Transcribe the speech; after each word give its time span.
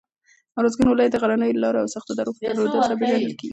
اروزګان 0.59 0.87
ولایت 0.89 1.11
د 1.13 1.17
غرنیو 1.21 1.61
لاره 1.63 1.79
او 1.83 1.87
سختو 1.95 2.17
درو 2.17 2.31
په 2.37 2.41
درلودلو 2.47 2.83
سره 2.87 2.97
پېژندل 3.01 3.29
کېږي. 3.39 3.47